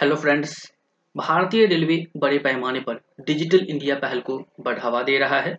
Hello 0.00 0.16
friends 0.16 0.52
भारतीय 1.16 1.64
railway 1.66 1.96
बड़े 2.16 2.38
पैमाने 2.38 2.80
पर 2.80 3.00
डिजिटल 3.26 3.66
इंडिया 3.70 3.94
पहल 3.94 4.20
को 4.20 4.36
बढ़ावा 4.60 5.02
दे 5.02 5.18
रहा 5.18 5.40
है। 5.40 5.52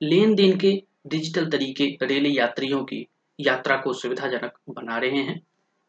लेन 0.00 0.34
देन 0.34 0.56
के 0.56 0.72
डिजिटल 1.06 1.48
तरीके 1.50 1.86
रेल 2.02 2.26
यात्रियों 2.26 2.82
की 2.84 2.98
यात्रा 3.38 3.76
को 3.76 3.92
सुविधाजनक 3.92 4.58
बना 4.70 4.98
रहे 4.98 5.22
हैं। 5.22 5.40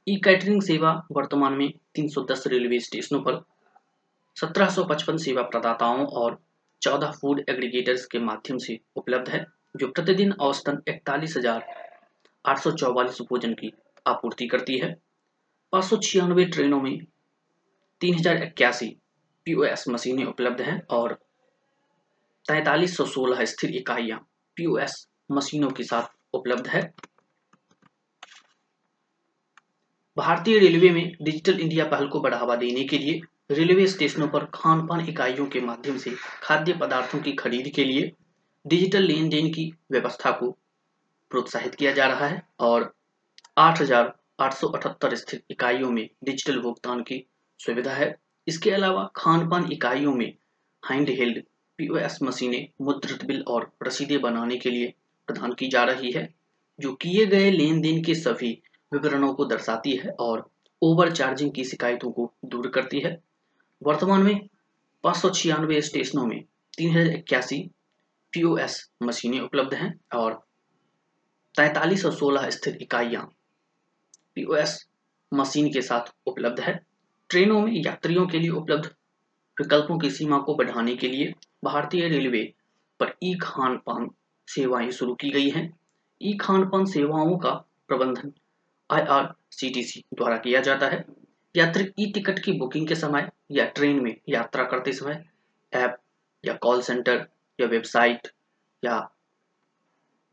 ई 0.08 0.16
कैटरिंग 0.16 0.62
सेवा 0.62 0.94
वर्तमान 1.12 1.54
में 1.54 1.74
310 1.96 2.48
रेलवे 2.48 2.80
स्टेशनों 2.80 3.22
पर 3.22 3.42
1755 4.38 5.18
सेवा 5.18 5.42
प्रदाताओं 5.42 6.06
और 6.06 6.40
14 6.82 7.12
फ़ूड 7.12 7.44
एग्रीगेटर्स 7.50 8.06
के 8.06 8.20
माध्यम 8.20 8.58
से 8.58 8.80
उपलब्ध 8.96 9.30
है, 9.30 9.46
जो 9.78 9.88
प्रतिदिन 9.88 10.32
औसतन 10.32 10.82
इकतालीस 10.88 11.38
हज़ार 11.38 11.66
भोजन 13.24 13.54
की 13.54 13.74
आपूर्ति 14.06 14.48
करती 14.48 14.80
है। 14.80 14.96
पाँच 15.74 15.84
सौ 15.84 15.98
छियानवे 15.98 16.46
ट्रेनों 16.46 16.82
में 16.82 16.98
तीन 18.02 18.16
हज़ार 18.16 18.44
इक्यासी 18.44 18.88
पीओएस 19.48 19.86
मशीनें 19.90 20.24
उपलब्ध 20.26 20.62
हैं 20.62 20.82
और 20.92 21.14
तैतालीस 22.46 22.96
सौ 22.98 23.06
सोलह 23.06 23.44
स्थिर 23.46 23.76
इकाइयाँ 23.76 24.20
पी 24.58 24.66
ओ 24.66 24.70
पीओएस 24.70 25.08
मशीनों 25.32 25.70
के 25.70 25.84
साथ 25.84 26.36
उपलब्ध 26.36 26.68
है। 26.68 26.82
भारतीय 30.18 30.60
रेलवे 30.60 30.90
में 30.90 31.16
डिजिटल 31.22 31.60
इंडिया 31.60 31.86
पहल 31.86 32.08
को 32.08 32.20
बढ़ावा 32.20 32.56
देने 32.56 32.84
के 32.84 32.98
लिए 32.98 33.22
रेलवे 33.52 33.88
स्टेशनों 33.88 34.28
पर 34.28 34.46
खान 34.54 34.86
पान 34.88 35.06
इकाइयों 35.10 35.46
के 35.46 35.62
माध्यम 35.62 35.98
से 35.98 36.12
खाद्य 36.44 36.74
पदार्थों 36.74 37.20
की 37.20 37.32
खरीद 37.34 37.72
के 37.76 37.84
लिए 37.84 38.12
डिजिटल 38.66 39.04
लेन 39.04 39.30
देन 39.30 39.50
की 39.50 39.72
व्यवस्था 39.92 40.32
को 40.32 40.52
प्रोत्साहित 41.32 41.76
किया 41.76 41.92
जा 41.92 42.08
रहा 42.08 42.28
है 42.28 42.42
और 42.60 42.94
आठ 43.58 43.82
हज़ार 43.82 44.14
आठ 44.40 44.54
सौ 44.54 44.68
अठहत्तर 44.68 45.16
स्थित 45.16 45.44
इकाइयों 45.52 45.92
में 45.92 46.08
डिजिटल 46.24 46.60
भुगतान 46.62 47.02
की 47.02 47.26
सुविधा 47.62 47.94
है। 47.94 48.16
इसके 48.48 48.72
अलावा 48.72 49.10
खान 49.16 49.48
पान 49.50 49.72
इकाइयों 49.72 50.14
में 50.14 50.34
हैंड 50.84 51.10
हेल्ड 51.12 51.44
पीओएस 51.80 52.18
मशीनें, 52.24 52.68
मुद्रित 52.82 53.24
बिल 53.26 53.44
और 53.44 53.72
रसीदें 53.84 54.20
बनाने 54.22 54.58
के 54.58 54.70
लिए 54.70 54.94
प्रदान 55.28 55.54
की 55.54 55.68
जा 55.70 55.84
रही 55.84 56.12
है, 56.12 56.28
जो 56.80 56.94
किए 56.94 57.26
गए 57.26 57.50
लेन 57.52 57.82
देन 57.82 58.04
के 58.04 58.16
सभी 58.16 58.52
विवरणों 58.92 59.34
को 59.34 59.46
दर्शाती 59.46 59.96
है 59.96 60.12
और 60.20 60.50
ओवर 60.82 61.12
चार्जिंग 61.12 61.52
की 61.52 61.64
शिकायतों 61.64 62.12
को 62.12 62.32
दूर 62.46 62.68
करती 62.70 63.00
है। 63.00 63.18
वर्तमान 63.82 64.24
में 64.24 64.48
पाँच 65.04 65.18
सौ 65.18 65.30
छियानवे 65.32 65.82
स्टेशनों 65.82 66.26
में 66.26 66.42
तीन 66.78 66.98
हज़ार 66.98 67.14
इक्यासी 67.14 67.60
पीओएस 68.34 68.78
मशीनें 69.04 69.40
उपलब्ध 69.40 69.74
हैं 69.74 69.94
और 70.16 70.34
तैतालीस 71.56 72.02
सौ 72.02 72.12
सोलह 72.12 72.50
स्थिर 72.50 72.78
इकाइयाँ 72.82 73.24
पीओएस 74.36 74.78
मशीन 75.32 75.72
के 75.74 75.82
साथ 75.82 76.14
उपलब्ध 76.28 76.60
है। 76.60 76.80
ट्रेनों 77.32 77.60
में 77.62 77.72
यात्रियों 77.74 78.26
के 78.28 78.40
लिए 78.40 78.50
उपलब्ध 78.50 78.86
विकल्पों 79.58 79.98
की 80.00 80.10
सीमा 80.12 80.38
को 80.38 80.56
बढ़ाने 80.56 80.96
के 80.96 81.08
लिए 81.08 81.34
भारतीय 81.66 82.08
रेलवे 82.10 82.42
पर 83.00 83.14
ई 83.24 83.34
खान 83.42 83.78
पान 83.78 84.10
सेवाएँ 84.48 84.92
शुरू 84.92 85.14
की 85.16 85.30
गई 85.30 85.50
हैं। 85.50 85.64
ई 86.22 86.34
खान 86.38 86.66
पान 86.70 86.86
सेवाओं 86.86 87.38
का 87.38 87.52
प्रबंधन 87.88 88.34
आईआरसीटीसी 88.90 90.04
द्वारा 90.14 90.38
किया 90.38 90.62
जाता 90.62 90.88
है। 90.88 91.06
यात्री 91.56 91.88
ई 92.00 92.12
टिकट 92.12 92.40
की 92.40 92.52
बुकिंग 92.52 92.88
के 92.88 92.96
समय 92.96 93.30
या 93.52 93.66
ट्रेन 93.66 94.04
में 94.04 94.16
यात्रा 94.30 94.64
करते 94.64 94.94
समय 94.94 95.24
ऐप 95.74 95.98
या 96.44 96.54
कॉल 96.54 96.82
सेंटर 96.82 97.26
या 97.60 97.68
वेबसाइट 97.68 98.28
या 98.84 99.00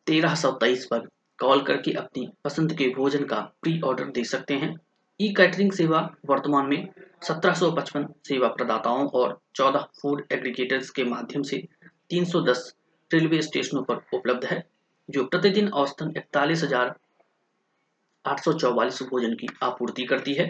तेरह 0.07 0.35
सौ 0.35 0.51
तेईस 0.51 0.87
पर 0.87 1.09
कॉल 1.39 1.63
करके 1.63 1.93
अपनी 1.93 2.29
पसंद 2.45 2.73
के 2.73 2.89
भोजन 2.89 3.25
का 3.25 3.41
प्री 3.63 3.81
ऑर्डर 3.81 4.05
दे 4.05 4.25
सकते 4.25 4.55
हैं। 4.55 4.75
ई 5.21 5.29
कैटरिंग 5.33 5.73
सेवा 5.73 6.01
वर्तमान 6.27 6.67
में 6.67 6.89
1755 7.23 8.05
सेवा 8.29 8.49
प्रदाताओं 8.49 9.09
और 9.09 9.41
14 9.57 9.85
फ़ूड 10.03 10.23
एग्रीगेटर्स 10.33 10.91
के 10.91 11.05
माध्यम 11.05 11.43
से 11.43 11.57
310 12.13 12.61
रेलवे 13.11 13.43
स्टेशनों 13.43 13.83
पर 13.83 13.95
उपलब्ध 14.15 14.45
है, 14.45 14.63
जो 15.11 15.25
प्रतिदिन 15.25 15.69
औसतन 15.69 16.13
इकतालीस 16.17 16.65
भोजन 19.03 19.35
की 19.35 19.47
आपूर्ति 19.63 20.05
करती 20.05 20.35
है। 20.35 20.47